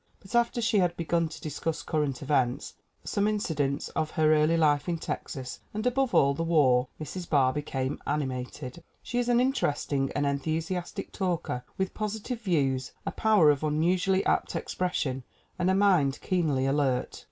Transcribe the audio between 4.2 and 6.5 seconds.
early life in Texas and above all the